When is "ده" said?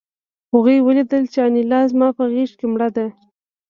2.95-3.05